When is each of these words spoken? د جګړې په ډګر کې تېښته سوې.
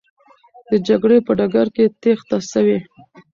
د 0.69 0.71
جګړې 0.87 1.17
په 1.25 1.31
ډګر 1.39 1.67
کې 1.75 1.85
تېښته 2.01 2.37
سوې. 2.51 2.77